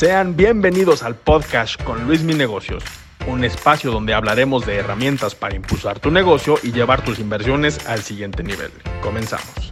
[0.00, 2.82] Sean bienvenidos al podcast con Luis Mi Negocios,
[3.28, 7.98] un espacio donde hablaremos de herramientas para impulsar tu negocio y llevar tus inversiones al
[7.98, 8.70] siguiente nivel.
[9.02, 9.70] Comenzamos.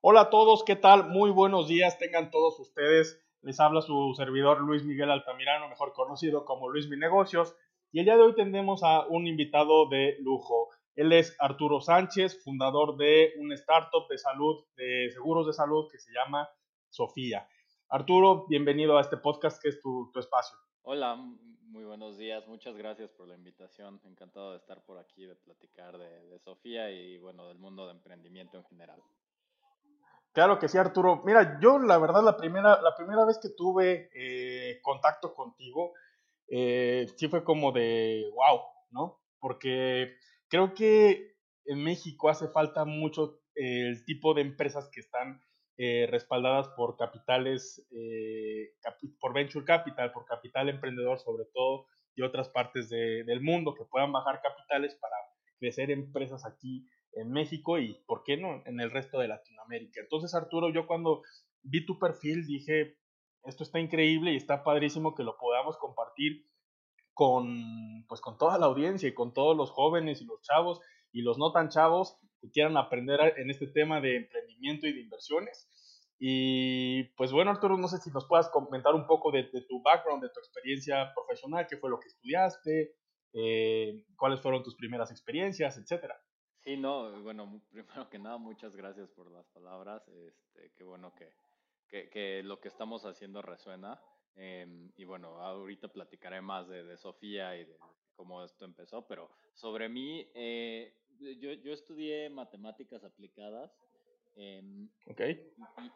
[0.00, 1.10] Hola a todos, ¿qué tal?
[1.10, 3.22] Muy buenos días, tengan todos ustedes.
[3.40, 7.54] Les habla su servidor Luis Miguel Altamirano, mejor conocido como Luis Mi Negocios,
[7.92, 10.70] y el día de hoy tendremos a un invitado de lujo.
[10.96, 16.00] Él es Arturo Sánchez, fundador de una startup de salud, de seguros de salud que
[16.00, 16.48] se llama
[16.90, 17.46] Sofía.
[17.94, 20.56] Arturo, bienvenido a este podcast que es tu, espacio.
[20.80, 22.48] Hola, muy buenos días.
[22.48, 24.00] Muchas gracias por la invitación.
[24.06, 28.56] Encantado de estar por aquí, de platicar de, Sofía y bueno, del mundo de emprendimiento
[28.56, 28.98] en general.
[30.32, 31.20] Claro que sí, Arturo.
[31.26, 35.92] Mira, yo la verdad la primera, la primera vez que tuve eh, contacto contigo,
[36.48, 38.60] eh, sí fue como de wow,
[38.92, 39.20] ¿no?
[39.38, 40.16] Porque
[40.48, 41.36] creo que
[41.66, 45.42] en México hace falta mucho eh, el tipo de empresas que están
[45.78, 48.72] eh, respaldadas por capitales, eh,
[49.20, 54.12] por venture capital, por capital emprendedor sobre todo, y otras partes del mundo que puedan
[54.12, 55.16] bajar capitales para
[55.58, 60.00] crecer empresas aquí en México y, ¿por qué no?, en el resto de Latinoamérica.
[60.00, 61.22] Entonces, Arturo, yo cuando
[61.62, 62.98] vi tu perfil dije,
[63.44, 66.46] esto está increíble y está padrísimo que lo podamos compartir
[67.14, 70.80] con, pues, con toda la audiencia y con todos los jóvenes y los chavos
[71.12, 75.00] y los no tan chavos que quieran aprender en este tema de emprendimiento y de
[75.00, 75.68] inversiones.
[76.18, 80.22] Y pues bueno, Arturo, no sé si nos puedas comentar un poco de, tu background,
[80.22, 82.94] de tu experiencia profesional, qué fue lo que estudiaste,
[83.32, 86.20] eh, cuáles fueron tus primeras experiencias, etcétera.
[86.60, 90.06] Sí, no, bueno, primero que nada, muchas gracias por las palabras.
[90.08, 91.32] Este, qué bueno que,
[91.88, 94.00] que, que lo que estamos haciendo resuena.
[94.34, 97.76] Em, y bueno, ahorita platicaré más de, Sofía y de
[98.14, 100.94] cómo esto empezó, pero sobre mí, eh,
[101.38, 103.70] yo, yo, estudié matemáticas aplicadas.
[104.34, 104.88] Em,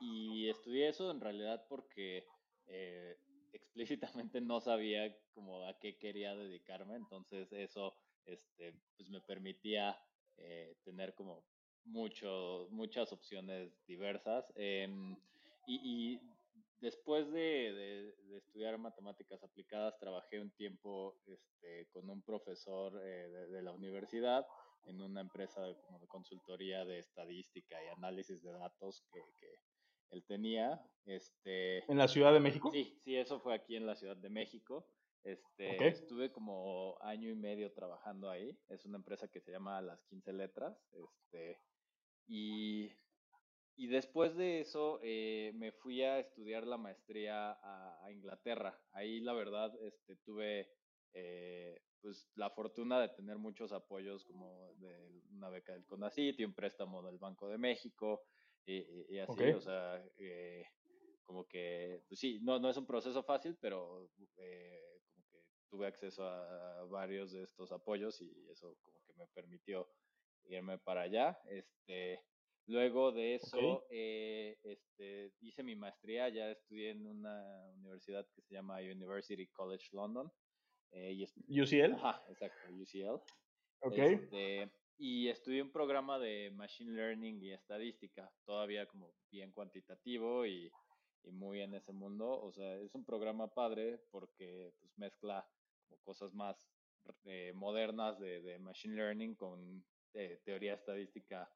[0.00, 2.26] y, estudié eso en realidad porque
[2.66, 3.16] eh,
[3.52, 7.94] explícitamente no sabía como a qué quería dedicarme, entonces eso
[8.26, 9.98] este, pues me permitía
[10.36, 11.44] eh, tener como
[11.84, 14.52] mucho, muchas opciones diversas.
[14.56, 15.16] Em,
[15.66, 16.20] y,
[16.80, 23.72] después de, estudiar matemáticas aplicadas, trabajé un tiempo este, con un profesor eh, de, la
[23.72, 24.46] universidad
[24.86, 29.20] en una empresa de, como de consultoría de estadística y análisis de datos que,
[30.10, 30.80] él tenía.
[31.04, 32.70] Este, ¿En la Ciudad de México?
[32.70, 34.88] Sí, sí, eso fue aquí en la Ciudad de México.
[35.24, 38.56] Este, Estuve como año y medio trabajando ahí.
[38.68, 40.80] Es una empresa que se llama Las 15 Letras.
[40.92, 41.60] Este,
[42.28, 42.92] y
[43.78, 48.80] y después de eso eh, me fui a estudiar la maestría a, Inglaterra.
[48.92, 50.70] Ahí la verdad este, tuve
[51.18, 56.44] eh, pues, la fortuna de tener muchos apoyos como de una beca del CONACYT y
[56.44, 58.22] un préstamo del Banco de México
[58.64, 60.64] y, así, o sea, eh,
[61.22, 64.80] como que, pues sí, no, no es un proceso fácil, pero como que
[65.70, 69.88] tuve acceso a, a varios de estos apoyos y eso como que me permitió
[70.48, 71.38] irme para allá.
[71.46, 72.20] Este,
[72.68, 78.54] Luego de eso, eh, este, hice mi maestría, ya estudié en una universidad que se
[78.54, 80.30] llama University College London.
[80.92, 81.94] Eh, y ¿UCL?
[81.94, 83.20] Ajá, exacto, UCL.
[83.80, 83.98] Ok.
[83.98, 90.72] Este, y estudié un programa de Machine Learning y estadística, todavía como bien cuantitativo y,
[91.22, 92.40] y muy en ese mundo.
[92.40, 95.46] O sea, es un programa padre porque pues, mezcla
[95.86, 96.66] como cosas más
[97.24, 99.84] eh, modernas de, de, Machine Learning con
[100.44, 101.48] teoría estadística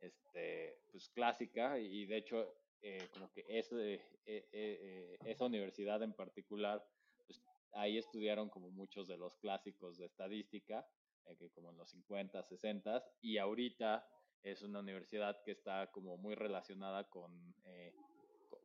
[0.00, 6.84] este, pues clásica y de hecho eh, como que ese, eh, esa universidad en particular,
[7.78, 10.86] ahí estudiaron como muchos de los clásicos de estadística,
[11.26, 14.06] eh, que como en los 50, 60 y ahorita
[14.42, 17.54] es una universidad que está como muy relacionada con,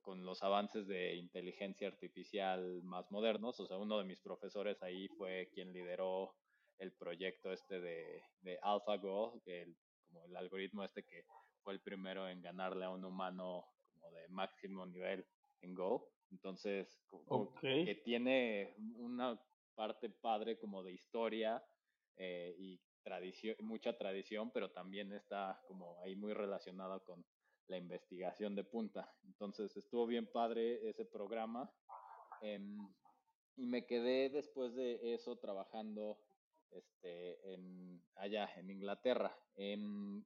[0.02, 3.60] con los avances de inteligencia artificial más modernos.
[3.60, 6.36] O sea, uno de mis profesores ahí fue quien lideró
[6.78, 9.76] el proyecto este de, de AlphaGo, el
[10.14, 11.26] como el algoritmo este que
[11.64, 15.26] fue el primero en ganarle a un humano como de máximo nivel
[15.62, 16.08] en Go.
[16.34, 17.00] Entonces,
[17.62, 19.40] que tiene una
[19.76, 21.64] parte padre como de historia
[22.18, 27.24] eh, y tradición, mucha tradición, pero también está como ahí muy relacionada con
[27.68, 29.14] la investigación de punta.
[29.26, 31.72] Entonces, estuvo bien padre ese programa.
[32.42, 32.92] Em,
[33.56, 36.20] y me quedé después de eso trabajando
[36.72, 39.38] este, en, allá en Inglaterra.
[39.56, 40.26] En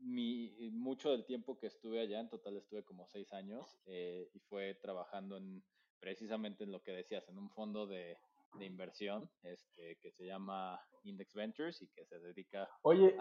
[0.00, 4.40] mi, mucho del tiempo que estuve allá, en total estuve como seis años, eh, y
[4.40, 5.62] fue trabajando en
[6.00, 8.16] precisamente en lo que decías, en un fondo de,
[8.60, 12.68] inversión este, que se llama Index Ventures y que se dedica...
[12.82, 13.14] Oye,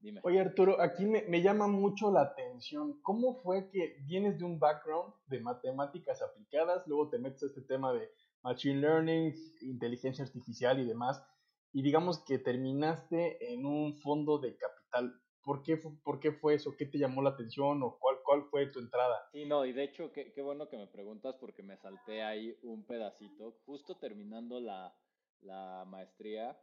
[0.00, 0.20] Dime.
[0.24, 3.00] Oye Arturo, aquí me, me, llama mucho la atención.
[3.02, 7.62] ¿Cómo fue que vienes de un background de matemáticas aplicadas, luego te metes a este
[7.62, 8.10] tema de
[8.42, 9.32] machine learning,
[9.62, 11.24] inteligencia artificial y demás,
[11.72, 15.18] y digamos que terminaste en un fondo de capital?
[15.44, 16.76] ¿Por qué, ¿Por qué fue eso?
[16.76, 19.28] ¿Qué te llamó la atención o cuál, cuál fue tu entrada?
[19.32, 22.56] Sí, no, y de hecho, qué, qué bueno que me preguntas porque me salté ahí
[22.62, 23.52] un pedacito.
[23.66, 24.96] Justo terminando la,
[25.42, 26.58] la maestría,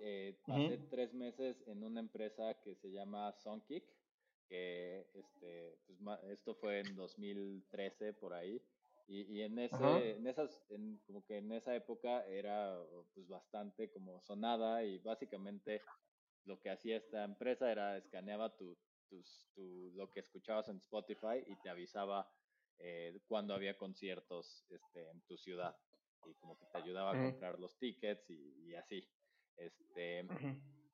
[0.00, 3.84] eh, pasé tres meses en una empresa que se llama Songkick,
[4.48, 8.60] que este, pues, esto fue en 2013 por ahí.
[9.06, 12.80] Y, y en, ese, en esas, en, como que en esa época era
[13.12, 15.82] pues bastante como sonada y básicamente
[16.44, 18.76] lo que hacía esta empresa era escaneaba tu,
[19.08, 22.30] tus, tu, lo que escuchabas en Spotify y te avisaba
[22.78, 25.76] eh, cuando había conciertos este, en tu ciudad
[26.26, 29.08] y como que te ayudaba a comprar los tickets y, así.
[29.56, 30.26] Este,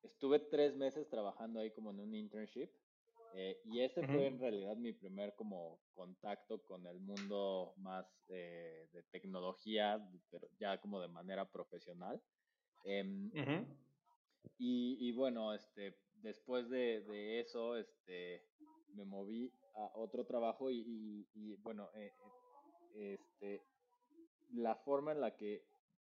[0.02, 2.70] Estuve tres meses trabajando ahí como en un internship
[3.34, 8.88] eh, y ese fue en realidad mi primer como contacto con el mundo más eh,
[8.92, 12.22] de tecnología, pero ya como de manera profesional.
[12.84, 13.30] Em,
[14.58, 18.44] y, bueno, este, después de, eso, este,
[18.94, 22.12] me moví a otro trabajo y, bueno, eh,
[22.94, 23.62] este,
[24.52, 25.64] la forma en la que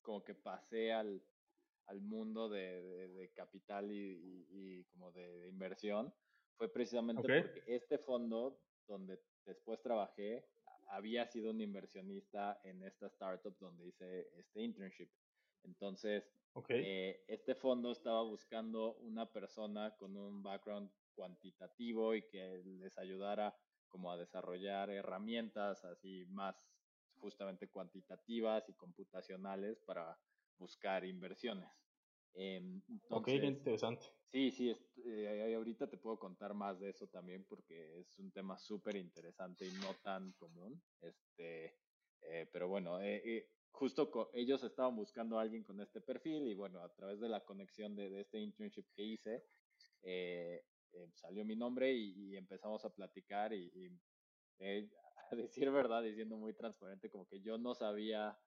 [0.03, 1.23] como que pasé al,
[1.87, 6.13] al mundo de, capital y, como de, inversión
[6.57, 10.47] fue precisamente porque este fondo donde después trabajé
[10.89, 15.11] había sido un inversionista en esta startup donde hice este internship.
[15.67, 16.33] Entonces,
[16.69, 23.55] eh, este fondo estaba buscando una persona con un background cuantitativo y que les ayudara
[23.89, 26.57] como a desarrollar herramientas así más
[27.19, 30.19] justamente cuantitativas y computacionales para
[30.59, 31.71] buscar inversiones.
[32.35, 32.63] Eh,
[33.11, 34.07] ok, interesante.
[34.31, 38.59] Sí, sí, eh, ahorita te puedo contar más de eso también porque es un tema
[38.59, 40.83] súper interesante y no tan común.
[41.01, 41.79] Este,
[42.21, 46.55] eh, pero bueno, eh, eh justo ellos estaban buscando a alguien con este perfil y
[46.55, 49.45] bueno, a través de la conexión de, este internship que hice,
[50.03, 53.91] eh, eh, salió mi nombre y, empezamos a platicar y, y
[55.31, 58.39] a decir verdad, diciendo muy transparente, como que yo no sabía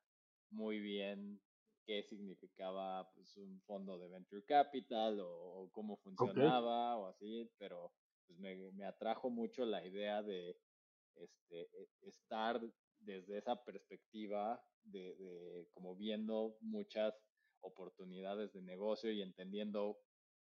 [0.49, 1.39] muy bien
[1.85, 7.91] qué significaba pues, un fondo de venture capital o, cómo funcionaba o así, pero
[8.25, 10.57] pues me, me, atrajo mucho la idea de
[11.19, 12.61] este, e, estar
[12.99, 17.13] desde esa perspectiva de, como viendo muchas
[17.61, 19.99] oportunidades de negocio y entendiendo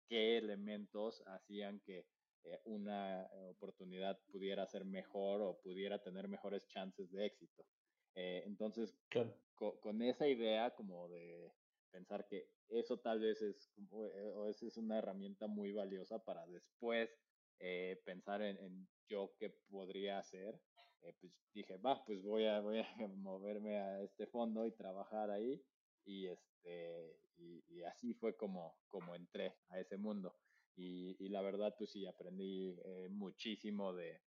[0.08, 2.06] qué elementos hacían que
[2.44, 7.66] eh, una oportunidad pudiera ser mejor o pudiera tener mejores chances de éxito.
[8.16, 8.98] Eh, entonces,
[9.56, 11.52] con, esa idea como de
[11.92, 17.10] pensar que eso tal vez es, eh, o es una herramienta muy valiosa para después
[18.04, 20.60] pensar en, en, yo qué podría hacer,
[21.06, 22.88] eh, pues dije, va, pues voy a, voy a
[23.18, 25.64] moverme a este fondo y trabajar ahí.
[26.06, 30.36] Y, este, y, así fue como, como entré a ese mundo.
[30.76, 34.22] Y, y la verdad, pues sí, aprendí eh, muchísimo de,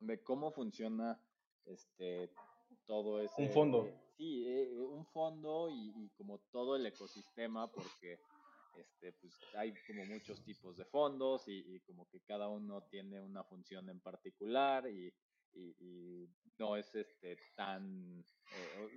[0.00, 1.20] de cómo funciona
[1.64, 2.30] este
[2.86, 3.42] todo ese...
[3.42, 3.90] Un fondo.
[4.16, 8.20] sí, eh, un fondo y, y, como todo el ecosistema, porque
[8.76, 13.44] este, pues hay como muchos tipos de fondos y, como que cada uno tiene una
[13.44, 15.12] función en particular y,
[15.54, 18.88] y, no es este tan, eh,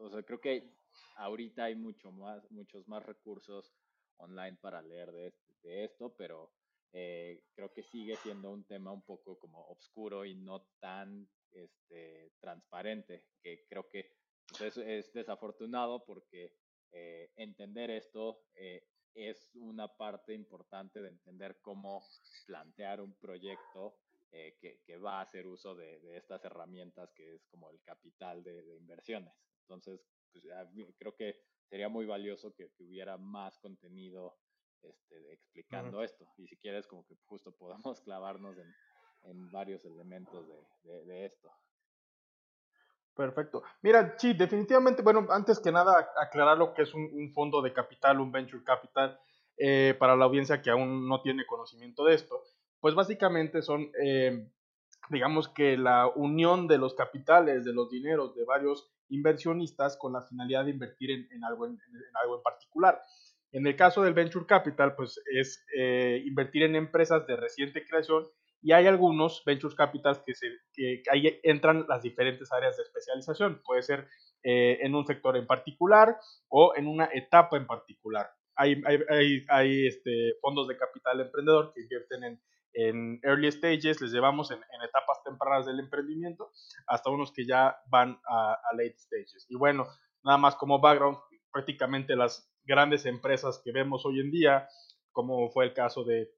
[0.00, 0.76] o, sea, creo que
[1.16, 3.72] ahorita hay mucho más, muchos más recursos
[4.18, 6.52] online para leer de, de esto, pero
[6.92, 12.32] eh, creo que sigue siendo un tema un poco como oscuro y no tan este,
[12.40, 14.12] transparente, que creo que
[14.58, 16.54] pues, es, desafortunado porque
[16.92, 18.40] eh, entender esto
[19.16, 22.04] es una parte importante de entender cómo
[22.46, 23.96] plantear un proyecto
[24.30, 28.76] eh, que, va a hacer uso de, estas herramientas que es como el capital de,
[28.76, 29.32] inversiones.
[29.62, 30.44] Entonces, pues,
[30.98, 34.36] creo que sería muy valioso que, hubiera más contenido
[34.82, 36.26] este, explicando esto.
[36.36, 40.46] Y si quieres, como que justo podamos clavarnos en, varios elementos
[40.84, 41.50] de, esto.
[43.16, 43.62] Perfecto.
[43.82, 48.20] Mira, sí, definitivamente, bueno, antes que nada, aclarar lo que es un, fondo de capital,
[48.20, 49.18] un venture capital,
[49.56, 52.42] eh, para la audiencia que aún no tiene conocimiento de esto
[52.80, 54.48] pues básicamente son, eh,
[55.10, 60.22] digamos que la unión de los capitales, de los dineros de varios inversionistas con la
[60.22, 61.78] finalidad de invertir en, algo, en,
[62.22, 63.00] algo en particular.
[63.52, 68.26] En el caso del venture capital, pues es eh, invertir en empresas de reciente creación
[68.62, 73.62] y hay algunos venture capitals que, se, que, ahí entran las diferentes áreas de especialización.
[73.64, 74.08] Puede ser
[74.42, 76.16] eh, en un sector en particular
[76.48, 78.30] o en una etapa en particular.
[78.56, 84.12] hay, hay, hay, este, fondos de capital emprendedor que invierten en, en early stages, les
[84.12, 86.50] llevamos en, en, etapas tempranas del emprendimiento,
[86.86, 89.46] hasta unos que ya van a, a late stages.
[89.48, 89.86] Y bueno,
[90.22, 91.18] nada más como background,
[91.50, 94.68] prácticamente las grandes empresas que vemos hoy en día,
[95.12, 96.30] como fue el caso de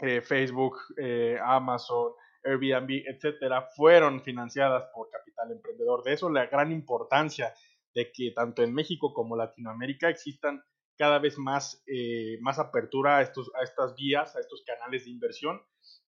[0.00, 2.12] eh, Facebook, eh, Amazon,
[2.44, 6.02] Airbnb, etcétera, fueron financiadas por capital emprendedor.
[6.02, 7.52] De eso la gran importancia
[7.94, 10.62] de que tanto en México como Latinoamérica existan
[10.96, 15.10] cada vez más, eh, más apertura a, estos, a estas vías, a estos canales de
[15.10, 15.60] inversión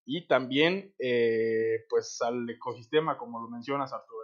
[0.05, 0.95] y también
[1.89, 4.19] pues al ecosistema, como lo mencionas Arturo,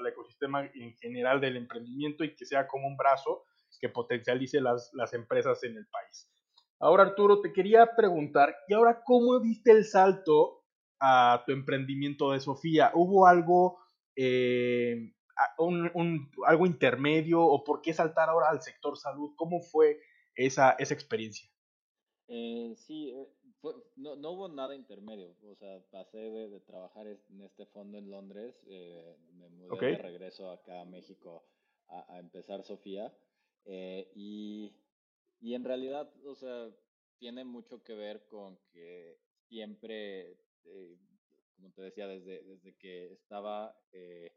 [0.00, 3.44] al ecosistema en general del emprendimiento y que sea como un brazo
[3.80, 6.28] que potencialice las, las empresas en el país.
[6.82, 10.64] Ahora, Arturo, te quería preguntar, ¿y ahora cómo viste el salto
[10.98, 12.90] a tu emprendimiento de Sofía?
[12.94, 13.80] ¿Hubo algo,
[14.16, 15.12] eh,
[15.58, 19.34] un, algo intermedio o por qué saltar ahora al sector salud?
[19.36, 20.00] ¿Cómo fue
[20.34, 21.50] esa, esa experiencia?
[22.28, 23.28] Eh, sí, eh,
[23.96, 25.36] no, no, hubo nada intermedio.
[25.42, 28.58] O sea, pasé de, trabajar en este fondo en Londres,
[29.34, 31.44] me mudé de regreso acá a México
[31.88, 33.12] a, a empezar Sofía.
[33.66, 34.72] y
[35.40, 36.70] y en realidad, o sea,
[37.18, 39.18] tiene mucho que ver con que
[39.48, 40.96] siempre, eh,
[41.54, 44.32] como te decía, desde, desde que estaba eh,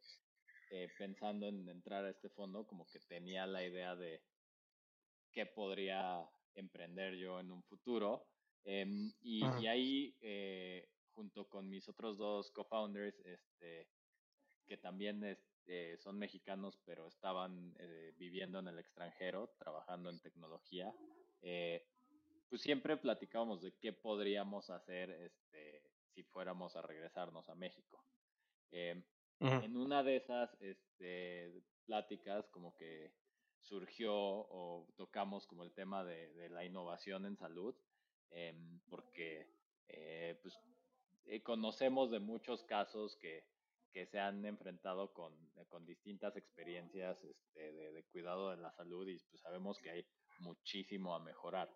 [0.71, 4.21] eh, pensando en entrar a este fondo, como que tenía la idea de
[5.31, 8.27] qué podría emprender yo en un futuro.
[8.65, 10.15] Em, y, y, ahí,
[11.11, 13.89] junto con mis otros dos co-founders, este,
[14.65, 20.93] que también eh, son mexicanos, pero estaban eh, viviendo en el extranjero, trabajando en tecnología,
[21.41, 21.87] eh,
[22.49, 25.81] pues siempre platicábamos de qué podríamos hacer este,
[26.13, 28.03] si fuéramos a regresarnos a México.
[28.71, 33.13] En una de esas este, pláticas, como que
[33.61, 37.75] surgió o tocamos como el tema de, la innovación en salud,
[38.31, 39.47] em, porque
[40.41, 40.57] pues,
[41.43, 43.52] conocemos de muchos casos que
[43.93, 49.07] que se han enfrentado con, eh, con distintas experiencias este, de, cuidado de la salud
[49.07, 50.05] y pues sabemos que hay
[50.39, 51.69] muchísimo a mejorar.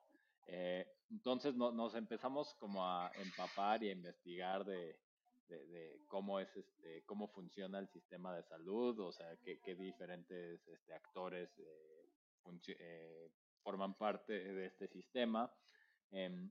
[0.48, 4.98] Eh, entonces nos empezamos como a empapar y a investigar de,
[5.48, 10.68] de, cómo es este, cómo funciona el sistema de salud, o sea, qué, qué diferentes
[10.68, 13.32] este, actores eh,
[13.62, 15.52] forman parte de este sistema.
[16.12, 16.50] Em,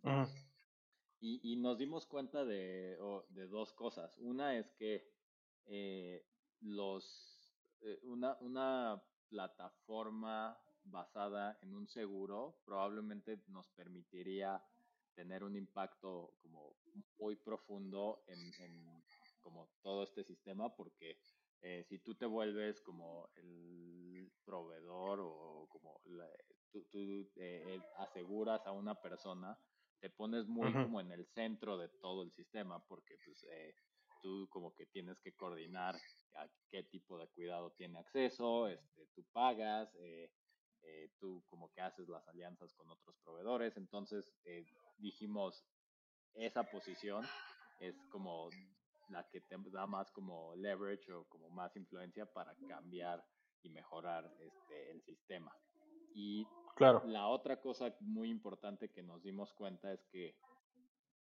[1.20, 2.98] y, y, nos dimos cuenta de,
[3.30, 4.14] de dos cosas.
[4.18, 5.15] Una es que
[5.66, 6.24] eh,
[6.60, 14.62] los, eh, una, una plataforma basada en un seguro probablemente nos permitiría
[15.14, 16.76] tener un impacto como
[17.18, 19.02] muy profundo en, en
[19.40, 21.18] como todo este sistema porque
[21.62, 26.00] eh, si tú te vuelves como el proveedor o como
[26.70, 29.58] tú, tú eh, aseguras a una persona
[30.00, 33.74] te pones muy como en el centro de todo el sistema porque pues eh,
[34.20, 35.96] tú como que tienes que coordinar
[36.34, 40.30] a qué tipo de cuidado tiene acceso, este, tú pagas, eh,
[40.82, 44.64] eh, tú como que haces las alianzas con otros proveedores, entonces eh,
[44.98, 45.64] dijimos,
[46.34, 47.24] esa posición
[47.80, 48.50] es como
[49.08, 53.24] la que te da más como leverage o como más influencia para cambiar
[53.62, 55.52] y mejorar este, el sistema.
[56.14, 56.46] Y
[56.76, 57.02] claro.
[57.06, 60.34] la otra cosa muy importante que nos dimos cuenta es que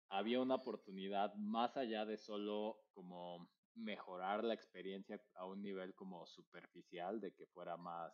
[0.10, 6.26] había una oportunidad más allá de solo como mejorar la experiencia a un nivel como
[6.26, 8.14] superficial, de que fuera más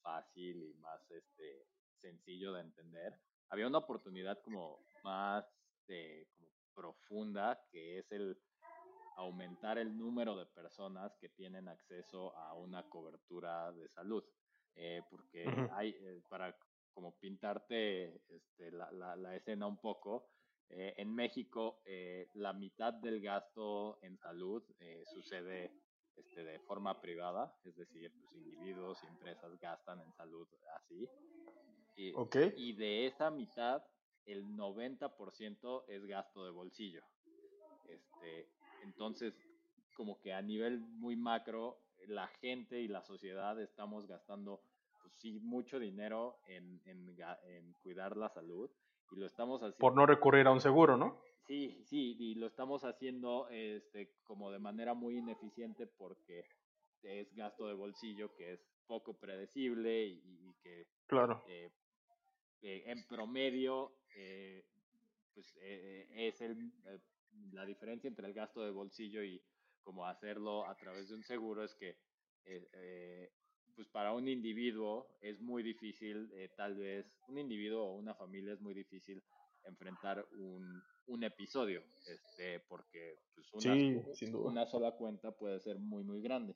[0.00, 1.66] fácil y más este,
[1.98, 3.18] sencillo de entender.
[3.50, 5.44] Había una oportunidad como más
[5.86, 8.38] de, como profunda, que es el
[9.16, 14.24] aumentar el número de personas que tienen acceso a una cobertura de salud.
[14.74, 16.56] Eh, porque hay, eh, para
[16.94, 20.30] como pintarte este, la, la, la, escena un poco,
[20.74, 25.70] eh, en México, eh, la mitad del gasto en salud eh, sucede
[26.16, 31.06] este, de forma privada, es decir, los individuos y empresas gastan en salud así.
[31.94, 32.14] Y,
[32.56, 33.84] y de esa mitad,
[34.24, 37.02] el 90% es gasto de bolsillo.
[37.86, 38.48] Este,
[38.82, 39.34] entonces,
[39.94, 44.62] como que a nivel muy macro, la gente y la sociedad estamos gastando,
[45.02, 47.14] pues sí, mucho dinero en, en,
[47.44, 48.70] en cuidar la salud
[49.12, 49.78] y lo estamos haciendo.
[49.78, 51.20] Por no recurrir a un seguro, ¿no?
[51.46, 56.44] Sí, sí, y lo estamos haciendo este, como de manera muy ineficiente porque
[57.02, 61.42] es gasto de bolsillo que es poco predecible y, que claro.
[61.48, 61.70] Eh,
[62.62, 64.64] eh, en promedio eh,
[65.34, 66.72] pues es el,
[67.52, 69.42] la diferencia entre el gasto de bolsillo y
[69.82, 71.96] como hacerlo a través de un seguro es que
[73.74, 78.52] pues para un individuo es muy difícil, eh, tal vez, un individuo o una familia
[78.52, 79.22] es muy difícil
[79.64, 86.20] enfrentar un, un episodio, este, porque pues una, una sola cuenta puede ser muy, muy
[86.20, 86.54] grande.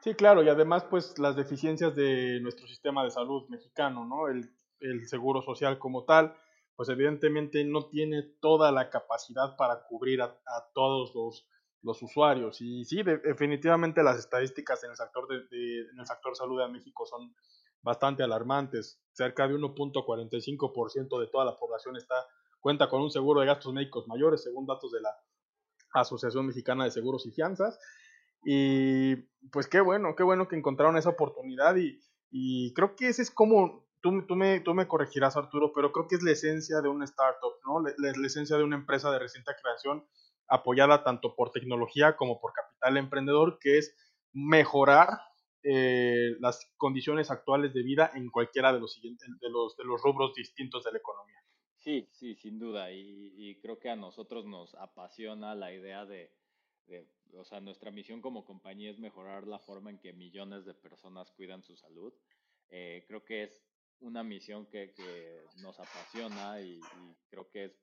[0.00, 4.28] Sí, claro, y además pues las deficiencias de nuestro sistema de salud mexicano, ¿no?
[4.28, 4.50] El,
[4.80, 6.36] el seguro social como tal,
[6.76, 11.48] pues evidentemente no tiene toda la capacidad para cubrir a, a todos los,
[11.84, 12.60] los, usuarios.
[12.60, 16.68] Y sí, definitivamente las estadísticas en el sector de, de, en el sector salud de
[16.68, 17.34] México son
[17.82, 19.00] bastante alarmantes.
[19.12, 22.14] Cerca de 1.45% de toda la población está,
[22.60, 25.14] cuenta con un seguro de gastos médicos mayores, según datos de la
[25.92, 27.78] Asociación Mexicana de Seguros y Fianzas.
[28.44, 29.16] Y
[29.52, 32.00] pues qué bueno, qué bueno que encontraron esa oportunidad y,
[32.30, 36.08] y creo que ese es como, tú, tú, me, tú me corregirás Arturo, pero creo
[36.08, 37.80] que es la esencia de una startup, ¿no?
[37.80, 40.04] La, la, la esencia de una empresa de reciente creación
[40.48, 43.94] apoyada tanto por tecnología como por capital emprendedor, que es
[44.32, 45.08] mejorar
[45.62, 50.34] eh, las condiciones actuales de vida en cualquiera de los, de los, de los rubros
[50.34, 51.42] distintos de la economía.
[51.78, 52.92] Sí, sí, sin duda.
[52.92, 56.30] Y, creo que a nosotros nos apasiona la idea de,
[57.34, 61.30] o sea, nuestra misión como compañía es mejorar la forma en que millones de personas
[61.32, 62.12] cuidan su salud.
[62.68, 63.62] Eh, creo que es
[64.00, 66.80] una misión que, que nos apasiona y,
[67.28, 67.78] creo que es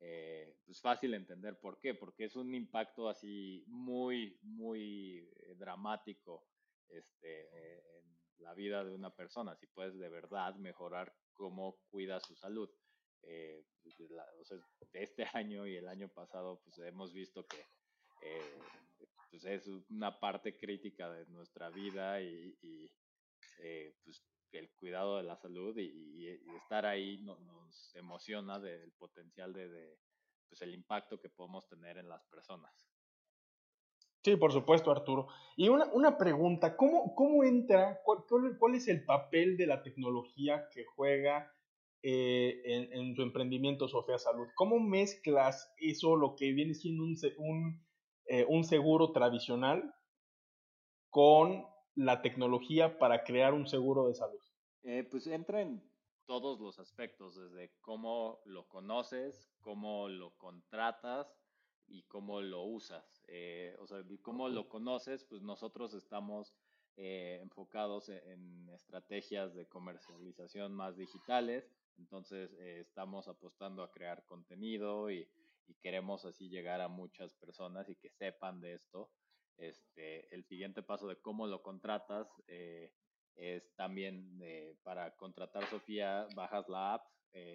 [0.00, 6.46] eh, pues fácil entender por qué, porque es un impacto así muy, muy dramático
[6.88, 8.04] este, en
[8.38, 12.70] la vida de una persona, si puedes de verdad mejorar cómo cuida su salud.
[13.22, 13.64] Eh,
[14.92, 17.66] este año y el año pasado, pues hemos visto que
[18.22, 18.58] eh,
[19.30, 22.90] pues es una parte crítica de nuestra vida y, y
[23.58, 24.22] eh, pues
[24.58, 29.98] el cuidado de la salud y, estar ahí no, nos emociona del potencial de,
[30.48, 32.72] pues el impacto que podemos tener en las personas.
[34.24, 35.28] Sí, por supuesto, Arturo.
[35.54, 38.24] Y una, una pregunta, ¿cómo, cómo entra, cuál,
[38.58, 41.52] cuál, es el papel de la tecnología que juega
[42.02, 44.46] eh, en, en, tu emprendimiento Sofía Salud?
[44.54, 47.86] ¿Cómo mezclas eso, lo que viene siendo un, un,
[48.26, 49.94] eh, un seguro tradicional,
[51.10, 54.40] con la tecnología para crear un seguro de salud?
[54.84, 55.82] Eh, pues entra en
[56.26, 61.36] todos los aspectos, desde cómo lo conoces, cómo lo contratas,
[61.88, 63.22] y cómo lo usas.
[63.28, 66.54] Eh, o sea, cómo lo conoces, pues nosotros estamos
[66.96, 71.68] eh, enfocados en, en, estrategias de comercialización más digitales,
[71.98, 75.28] entonces eh, estamos apostando a crear contenido y,
[75.66, 79.10] y, queremos así llegar a muchas personas y que sepan de esto.
[79.56, 82.28] Este, el siguiente paso de cómo lo contratas
[83.36, 84.40] es también
[84.82, 87.06] para contratar Sofía, bajas la app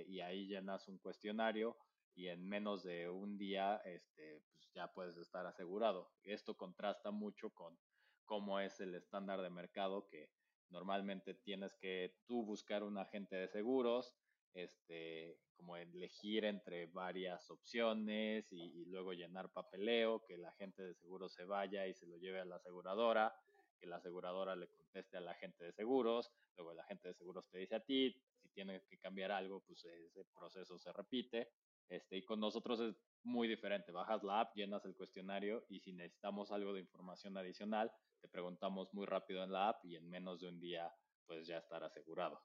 [0.08, 1.78] y ahí llenas un cuestionario
[2.20, 6.12] y en menos de un día este, pues ya puedes estar asegurado.
[6.24, 7.80] Esto contrasta mucho con
[8.26, 10.30] cómo es el estándar de mercado que
[10.70, 14.14] normalmente tienes que tú buscar un agente de seguros,
[14.54, 20.96] este, como elegir entre varias opciones y, y, luego llenar papeleo, que el agente de
[20.96, 23.34] seguros se vaya y se lo lleve a la aseguradora,
[23.80, 27.58] que la aseguradora le conteste al agente de seguros, luego el agente de seguros te
[27.58, 28.12] dice a ti,
[28.42, 31.50] si tiene que cambiar algo, pues ese proceso se repite.
[31.88, 33.92] Este, y con nosotros es muy diferente.
[33.92, 38.94] Bajas la app, llenas el cuestionario y si necesitamos algo de información adicional, te preguntamos
[38.94, 40.94] muy rápido en la app y en menos de un día
[41.26, 42.42] pues ya estar asegurado.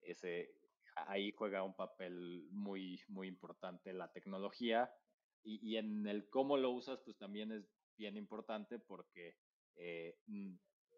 [0.00, 0.52] Ese,
[0.94, 4.90] ahí juega un papel muy, muy importante la tecnología
[5.44, 7.64] y, y en el cómo lo usas pues también es
[7.96, 9.36] bien importante porque
[9.76, 10.18] eh,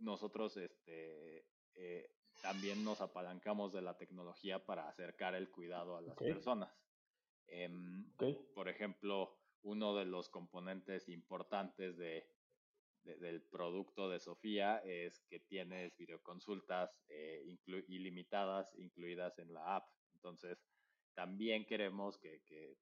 [0.00, 2.10] nosotros este, eh,
[2.42, 6.32] también nos apalancamos de la tecnología para acercar el cuidado a las okay.
[6.32, 6.72] personas.
[7.46, 7.68] Eh,
[8.14, 8.38] okay.
[8.54, 12.26] Por ejemplo, uno de los componentes importantes de,
[13.02, 19.76] de, del producto de Sofía es que tienes videoconsultas eh, inclu ilimitadas incluidas en la
[19.76, 19.88] app.
[20.14, 20.64] Entonces,
[21.14, 22.78] también queremos que, que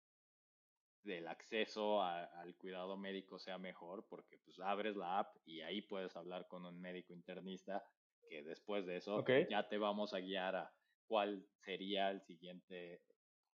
[1.05, 5.83] el acceso a, al cuidado médico sea mejor porque pues abres la app y ahí
[5.83, 7.85] puedes hablar con un médico internista
[8.29, 9.47] que después de eso okay.
[9.49, 10.73] ya te vamos a guiar a
[11.07, 13.03] cuál sería el siguiente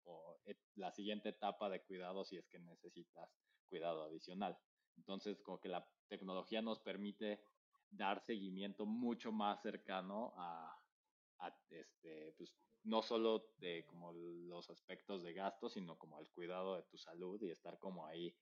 [0.05, 0.37] o
[0.75, 3.29] la siguiente etapa de cuidado si es que necesitas
[3.69, 4.57] cuidado adicional.
[4.97, 7.41] Entonces, como que la tecnología nos permite
[7.89, 10.77] dar seguimiento mucho más cercano a,
[11.39, 16.75] a este, pues, no solo de como los aspectos de gasto, sino como el cuidado
[16.75, 18.35] de tu salud y estar como ahí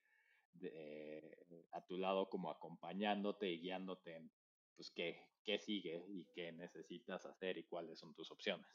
[0.61, 1.37] eh,
[1.71, 4.31] a tu lado, como acompañándote y guiándote en,
[4.75, 8.67] pues, qué, qué sigue y qué necesitas hacer y cuáles son tus opciones.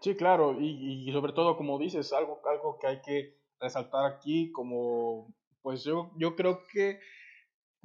[0.00, 4.50] Sí, claro, y, y, sobre todo, como dices, algo, algo que hay que resaltar aquí,
[4.52, 7.00] como, pues yo, yo creo que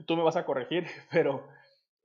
[0.06, 1.46] tú me vas a corregir, pero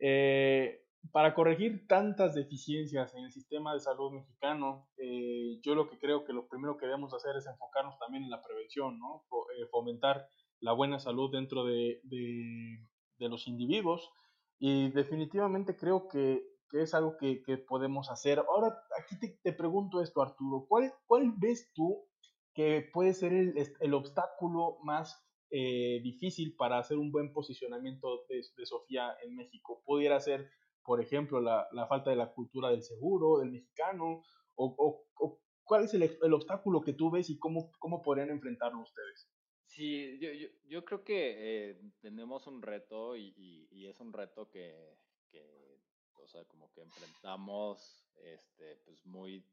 [0.01, 0.80] eh,
[1.13, 6.25] para corregir tantas deficiencias en el sistema de salud mexicano, eh, yo lo que creo
[6.25, 9.25] que lo primero que debemos hacer es enfocarnos también en la prevención, ¿no?
[9.59, 10.29] Eh, fomentar
[10.61, 14.11] la buena salud dentro de, de, los individuos
[14.59, 18.39] y definitivamente creo que, que es algo que, que, podemos hacer.
[18.39, 22.07] Ahora, aquí te, te pregunto esto, Arturo, ¿cuál, ¿cuál, ves tú
[22.55, 28.43] que puede ser el, el obstáculo más eh, difícil para hacer un buen posicionamiento de,
[28.57, 29.83] de Sofía en México?
[29.85, 30.51] ¿Pudiera ser
[30.85, 34.23] por ejemplo, la, la, falta de la cultura del seguro, del mexicano,
[34.57, 38.81] o, o, cuál es el, el, obstáculo que tú ves y cómo, cómo podrían enfrentarlo
[38.81, 39.31] ustedes.
[39.67, 44.13] Sí, yo, yo, yo creo que eh, tenemos un reto y, y, y, es un
[44.13, 44.99] reto que,
[45.31, 45.81] que,
[46.15, 49.47] o sea, como que enfrentamos este, pues muy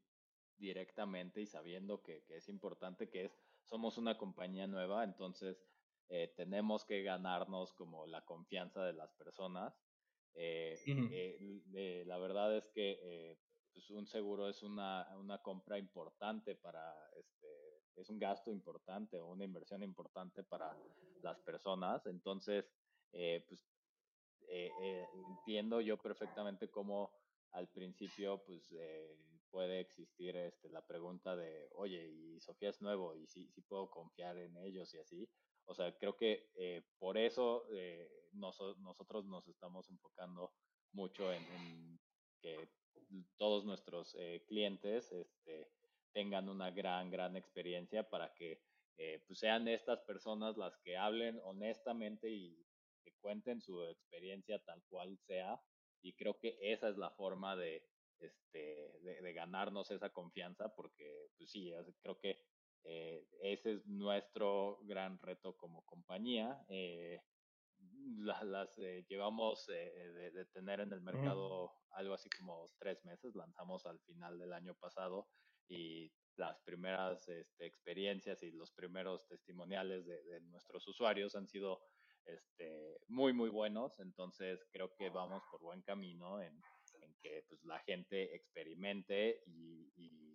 [0.56, 5.64] directamente y sabiendo que, que es importante, que es, somos una compañía nueva, entonces
[6.08, 9.78] eh, tenemos que ganarnos como la confianza de las personas
[10.34, 10.78] eh,
[11.74, 13.38] eh, la verdad es que eh,
[13.72, 19.26] pues un seguro es una, una, compra importante para, este, es un gasto importante o
[19.26, 20.76] una inversión importante para
[21.22, 22.06] las personas.
[22.06, 22.70] Entonces,
[23.48, 23.68] pues
[24.48, 27.12] entiendo yo perfectamente cómo
[27.52, 28.72] al principio pues
[29.50, 33.90] puede existir este, la pregunta de, oye, y Sofía es nuevo y sí, sí puedo
[33.90, 35.28] confiar en ellos y así.
[35.68, 40.54] O sea, creo que eh, por eso eh, nosotros nos estamos enfocando
[40.92, 42.00] mucho en,
[42.40, 42.70] que
[43.36, 45.70] todos nuestros eh, clientes este,
[46.12, 48.62] tengan una gran, gran experiencia para que
[49.28, 52.66] pues sean estas personas las que hablen honestamente y
[53.04, 55.62] que cuenten su experiencia tal cual sea.
[56.02, 57.86] Y creo que esa es la forma de,
[58.18, 62.42] este, de ganarnos esa confianza, porque pues sí, creo que
[62.90, 66.58] eh, ese es nuestro gran reto como compañía.
[66.70, 67.20] Eh,
[68.16, 73.84] las, eh, llevamos de, de, tener en el mercado algo así como tres meses, lanzamos
[73.84, 75.28] al final del año pasado
[75.68, 81.82] y las primeras este, experiencias y los primeros testimoniales de, de, nuestros usuarios han sido
[82.24, 84.00] este, muy, muy buenos.
[84.00, 86.58] Entonces creo que vamos por buen camino en,
[87.02, 90.27] en que pues, la gente experimente y, y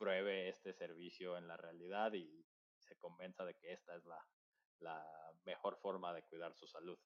[0.00, 2.26] pruebe este servicio en la realidad y
[2.78, 5.04] se convenza de que esta es la,
[5.44, 6.98] mejor forma de cuidar su salud.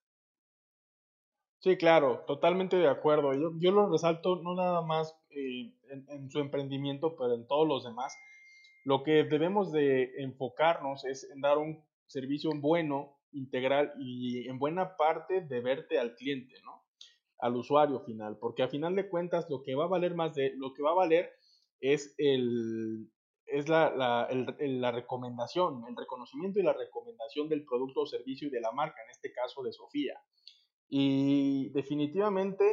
[1.58, 3.32] Sí, claro, totalmente de acuerdo.
[3.34, 7.66] Yo, yo lo resalto no nada más eh, en, en, su emprendimiento, pero en todos
[7.66, 8.16] los demás.
[8.84, 14.96] Lo que debemos de enfocarnos es en dar un servicio bueno, integral y en buena
[14.96, 16.84] parte de verte al cliente, ¿no?
[17.38, 20.52] Al usuario final, porque a final de cuentas lo que va a valer más de
[20.56, 21.32] lo que va a valer
[21.92, 23.10] es, el,
[23.46, 28.50] es la, la, la, recomendación, el reconocimiento y la recomendación del producto o servicio y
[28.50, 30.18] de la marca, en este caso de Sofía.
[30.88, 32.64] Y definitivamente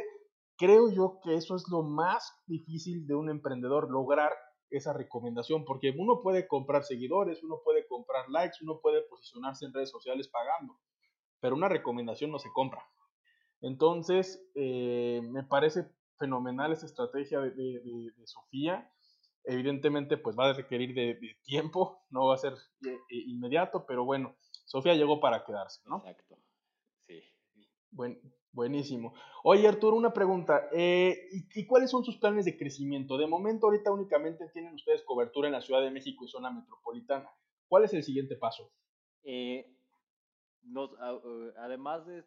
[0.56, 4.32] creo yo que eso es lo más difícil de un emprendedor, lograr
[4.70, 9.74] esa recomendación, porque uno puede comprar seguidores, uno puede comprar likes, uno puede posicionarse en
[9.74, 10.78] redes sociales pagando,
[11.38, 12.82] pero una recomendación no se compra.
[13.60, 15.86] Entonces, eh, me parece
[16.22, 18.88] fenomenal esa estrategia de, de, Sofía.
[19.44, 22.52] Evidentemente, pues va a requerir de, tiempo, no va a ser
[22.86, 25.96] eh, eh, inmediato, pero bueno, Sofía llegó para quedarse, ¿no?
[25.96, 26.38] Exacto,
[27.00, 27.20] sí.
[27.90, 28.20] Buen,
[28.52, 29.14] buenísimo.
[29.42, 30.68] Oye, Arturo, una pregunta.
[30.72, 33.18] Eh, ¿y, ¿y, cuáles son sus planes de crecimiento?
[33.18, 37.28] De momento, ahorita únicamente tienen ustedes cobertura en la Ciudad de México y zona metropolitana.
[37.66, 38.70] ¿Cuál es el siguiente paso?
[39.24, 39.66] Eh,
[40.62, 40.90] nos,
[41.56, 42.24] además de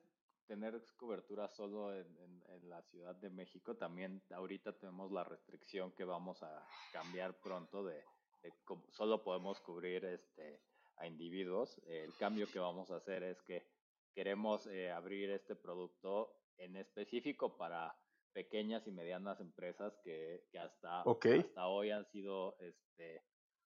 [0.48, 5.92] tener cobertura solo en, en, en, la Ciudad de México, también ahorita tenemos la restricción
[5.92, 8.04] que vamos a cambiar pronto de,
[8.44, 8.54] de
[8.92, 10.62] solo podemos cubrir este,
[10.98, 11.82] a individuos.
[11.88, 13.66] El cambio que vamos a hacer es que
[14.14, 17.96] queremos eh, abrir este producto en específico para
[18.34, 21.40] pequeñas y medianas empresas que, que hasta, okay.
[21.40, 23.24] hasta hoy han sido este,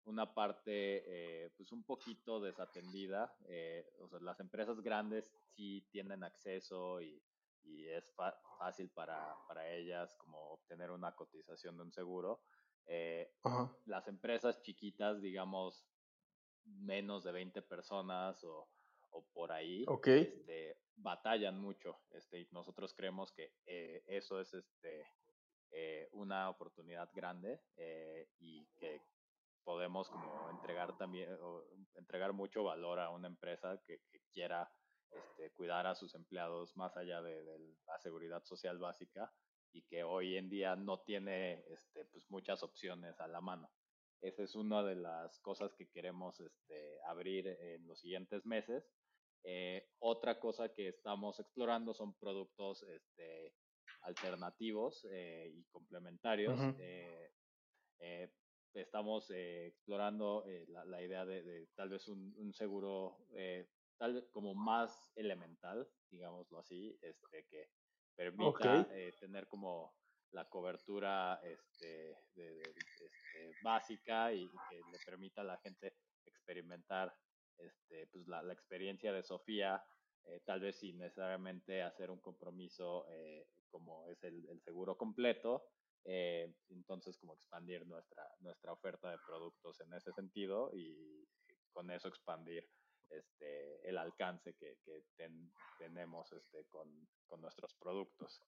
[0.06, 1.02] una parte
[1.44, 3.36] eh, pues un poquito desatendida.
[3.48, 7.22] Eh, o sea, las empresas grandes sí tienen acceso y,
[7.64, 8.12] y es
[8.58, 12.40] fácil para, para, ellas como obtener una cotización de un seguro.
[12.86, 13.32] Eh.
[13.86, 15.88] Las empresas chiquitas, digamos,
[16.64, 18.68] menos de 20 personas o,
[19.10, 20.22] o por ahí, okay.
[20.22, 21.98] este, batallan mucho.
[22.12, 23.52] Este, y nosotros creemos que
[24.06, 25.08] eso es este,
[26.12, 27.60] una oportunidad grande
[28.38, 29.02] y que
[29.66, 31.64] podemos como entregar también o
[31.96, 34.70] entregar mucho valor a una empresa que, que quiera
[35.10, 39.32] este, cuidar a sus empleados más allá de, de, la seguridad social básica
[39.72, 43.68] y que hoy en día no tiene este, pues muchas opciones a la mano.
[44.20, 48.88] Esa es una de las cosas que queremos este, abrir en los siguientes meses.
[49.42, 53.52] Eh, otra cosa que estamos explorando son productos este,
[54.02, 56.58] alternativos eh, y complementarios.
[58.76, 63.18] Estamos explorando la, idea de, tal vez un, seguro
[63.98, 67.70] tal como más elemental, digámoslo así, este, que
[68.14, 68.86] permita
[69.18, 69.94] tener como
[70.32, 72.62] la cobertura este, este,
[73.62, 77.14] básica y, que le permita a la gente experimentar
[77.58, 79.82] este, pues la, experiencia de Sofía,
[80.24, 85.64] eh, tal vez sin necesariamente hacer un compromiso eh, como es el, seguro completo.
[86.08, 91.26] Eh, entonces, como expandir nuestra, nuestra oferta de productos en ese sentido y
[91.72, 92.68] con eso expandir
[93.10, 94.78] este, el alcance que,
[95.78, 96.88] tenemos este, con,
[97.26, 98.40] con nuestros productos.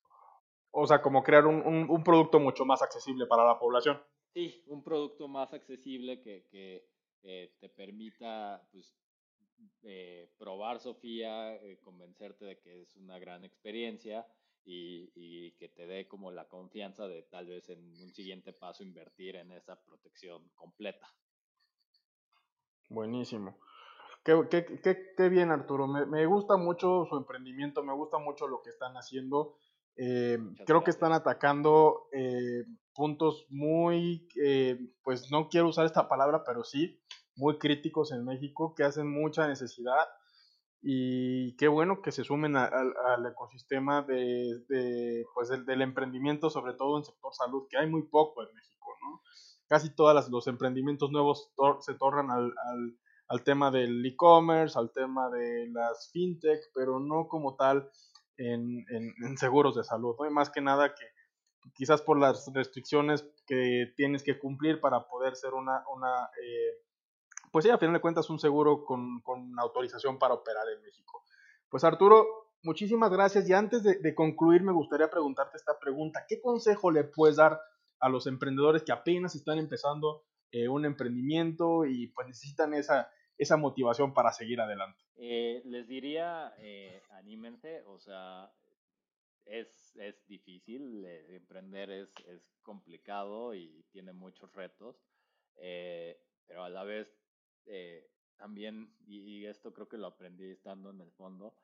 [0.71, 4.01] O sea, como crear un, un, producto mucho más accesible para la población.
[4.33, 6.87] Sí, un producto más accesible que, que
[7.23, 8.95] eh, te permita pues,
[9.83, 14.27] eh, probar Sofía, eh, convencerte de que es una gran experiencia
[14.69, 18.83] y, y, que te dé como la confianza de tal vez en un siguiente paso
[18.83, 21.09] invertir en esa protección completa.
[22.91, 23.59] Buenísimo.
[24.23, 25.87] Qué, qué, qué, qué bien, Arturo.
[25.87, 29.57] Me, me, gusta mucho su emprendimiento, me gusta mucho lo que están haciendo.
[29.97, 36.45] Eh, creo que están atacando eh, puntos muy, eh, pues no quiero usar esta palabra,
[36.45, 37.01] pero sí,
[37.37, 40.07] muy críticos en México, que hacen mucha necesidad.
[40.81, 47.05] Y qué bueno que se sumen al ecosistema de, pues del, emprendimiento, sobre todo en
[47.05, 49.21] sector salud, que hay muy poco en México, ¿no?
[49.67, 52.97] Casi todos los emprendimientos nuevos se tornan al, al,
[53.29, 57.91] al tema del e-commerce, al tema de las fintech, pero no como tal
[58.37, 60.27] en, en, seguros de salud, ¿no?
[60.27, 61.05] Y más que nada que
[61.75, 66.88] quizás por las restricciones que tienes que cumplir para poder ser una, una eh,
[67.53, 71.25] pues sí, a final de cuentas un seguro con, con, autorización para operar en México.
[71.69, 72.27] Pues Arturo,
[72.63, 77.05] muchísimas gracias y antes de, de, concluir me gustaría preguntarte esta pregunta, ¿qué consejo le
[77.05, 77.61] puedes dar
[78.01, 83.59] a los emprendedores que apenas están empezando eh, un emprendimiento y pues necesitan esa, esa
[83.59, 84.99] motivación para seguir adelante?
[85.17, 88.51] Eh, les diría, eh, anímense, o sea,
[89.45, 94.97] es, es difícil, emprender es, es, complicado y tiene muchos retos,
[95.55, 97.09] pero a la vez
[98.37, 101.55] también, y, esto creo que lo aprendí estando en el fondo,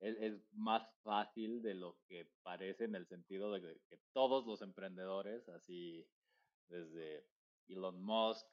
[0.00, 4.62] es, es, más fácil de lo que parece en el sentido de que todos los
[4.62, 6.06] emprendedores, así
[6.68, 7.26] desde
[7.68, 8.46] Elon Musk,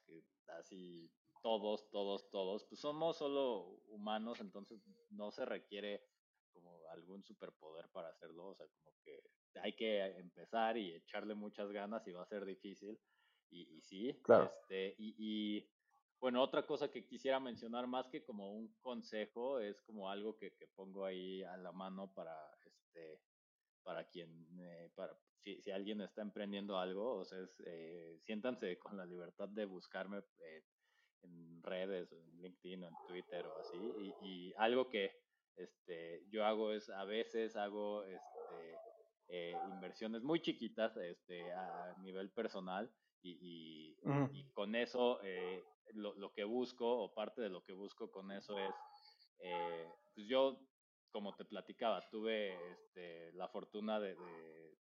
[0.58, 1.10] así
[1.42, 6.04] todos, todos, todos, pues somos solo humanos, entonces no se requiere
[6.52, 9.22] como algún superpoder para hacerlo, o sea, como que
[9.62, 13.00] hay que empezar y echarle muchas ganas y va a ser difícil,
[13.50, 14.52] y, y sí, claro.
[14.62, 15.68] este, y, y,
[16.20, 20.52] bueno, otra cosa que quisiera mencionar más que como un consejo, es como algo que,
[20.54, 23.20] que pongo ahí a la mano para, este,
[23.82, 28.78] para quien, eh, para, si, si, alguien está emprendiendo algo, o sea, es, eh, siéntanse
[28.78, 30.62] con la libertad de buscarme eh,
[31.22, 34.14] en redes, en LinkedIn o en Twitter o así.
[34.22, 35.10] Y, algo que
[35.56, 38.76] este, yo hago es a veces hago este,
[39.28, 43.96] eh, inversiones muy chiquitas este, a nivel personal y,
[44.32, 45.62] y, con eso eh,
[45.94, 48.74] lo, lo, que busco o parte de lo que busco con eso es,
[49.40, 50.58] eh, pues yo,
[51.10, 54.78] como te platicaba, tuve este, la fortuna de, de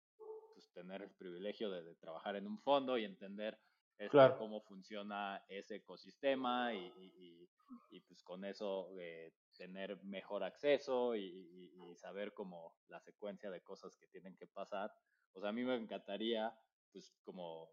[0.54, 3.60] pues, tener el privilegio de, de trabajar en un fondo y entender
[3.98, 7.48] este, cómo funciona ese ecosistema y,
[7.90, 11.62] y, pues con eso eh, tener mejor acceso y,
[11.96, 14.92] saber como la secuencia de cosas que tienen que pasar.
[15.34, 16.52] O sea, a mí me encantaría
[16.92, 17.72] pues como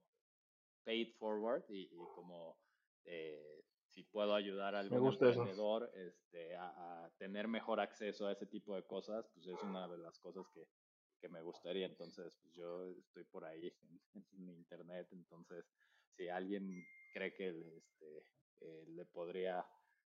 [0.85, 2.59] pay forward y, como
[3.05, 8.75] eh, si puedo ayudar a algún emprendedor este, a, tener mejor acceso a ese tipo
[8.75, 10.67] de cosas, pues es una de las cosas que,
[11.21, 11.87] que me gustaría.
[11.87, 13.73] Entonces, pues yo estoy por ahí
[14.15, 15.67] en internet, entonces
[16.17, 18.25] si alguien cree que este,
[18.61, 19.65] eh, le podría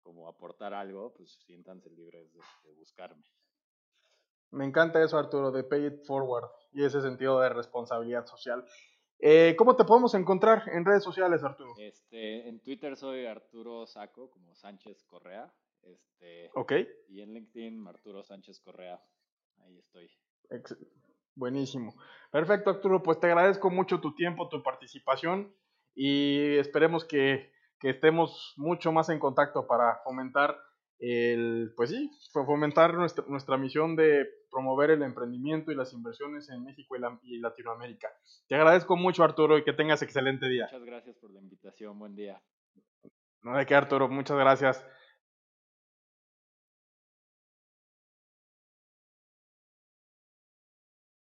[0.03, 3.23] como aportar algo, pues siéntanse libres de, buscarme.
[4.51, 8.65] Me encanta eso, Arturo, de Pay It Forward y ese sentido de responsabilidad social.
[9.21, 11.75] Eh, ¿Cómo te podemos encontrar en redes sociales, Arturo?
[11.79, 15.53] Este, en Twitter soy Arturo Saco, como Sánchez Correa.
[15.83, 16.73] Este, ok.
[17.09, 19.01] Y en LinkedIn, Arturo Sánchez Correa.
[19.65, 20.11] Ahí estoy.
[21.35, 21.95] Buenísimo.
[22.31, 23.03] Perfecto, Arturo.
[23.03, 25.55] Pues te agradezco mucho tu tiempo, tu participación
[25.95, 30.57] y esperemos que, que, estemos mucho más en contacto para fomentar
[31.01, 36.65] el, pues sí, fomentar nuestra, nuestra misión de promover el emprendimiento y las inversiones en
[36.65, 38.09] México y, y, Latinoamérica.
[38.49, 40.65] Te agradezco mucho, Arturo, y que tengas excelente día.
[40.65, 41.99] Muchas gracias por la invitación.
[41.99, 42.41] Buen día.
[43.43, 44.09] No de qué, Arturo.
[44.09, 44.85] Muchas gracias.